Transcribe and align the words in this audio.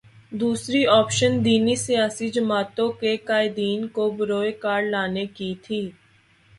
دوسری 0.31 0.85
آپشن 0.89 1.31
دینی 1.45 1.75
سیاسی 1.75 2.29
جماعتوں 2.29 2.91
کے 2.91 3.15
قائدین 3.17 3.87
کو 3.87 4.09
بروئے 4.09 4.51
کار 4.51 4.81
لانے 4.83 5.25
کی 5.27 5.53
تھی۔ 5.63 5.89